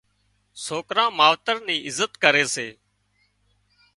سوڪران 0.65 1.09
ماوتران 1.19 1.59
ني 1.67 1.75
عزت 1.87 2.11
ڪري 2.23 2.45
سي 2.53 2.67